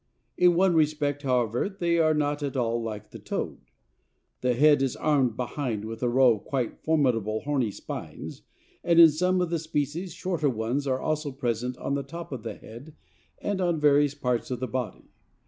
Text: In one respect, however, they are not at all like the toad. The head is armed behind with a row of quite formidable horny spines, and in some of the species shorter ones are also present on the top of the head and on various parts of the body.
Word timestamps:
In 0.35 0.55
one 0.55 0.73
respect, 0.73 1.21
however, 1.21 1.69
they 1.69 1.99
are 1.99 2.15
not 2.15 2.41
at 2.41 2.57
all 2.57 2.81
like 2.81 3.11
the 3.11 3.19
toad. 3.19 3.59
The 4.41 4.55
head 4.55 4.81
is 4.81 4.95
armed 4.95 5.37
behind 5.37 5.85
with 5.85 6.01
a 6.01 6.09
row 6.09 6.33
of 6.37 6.43
quite 6.43 6.79
formidable 6.83 7.41
horny 7.41 7.69
spines, 7.69 8.41
and 8.83 8.99
in 8.99 9.11
some 9.11 9.41
of 9.41 9.51
the 9.51 9.59
species 9.59 10.11
shorter 10.11 10.49
ones 10.49 10.87
are 10.87 10.99
also 10.99 11.31
present 11.31 11.77
on 11.77 11.93
the 11.93 12.01
top 12.01 12.31
of 12.31 12.41
the 12.41 12.55
head 12.55 12.95
and 13.37 13.61
on 13.61 13.79
various 13.79 14.15
parts 14.15 14.49
of 14.49 14.59
the 14.59 14.67
body. 14.67 15.11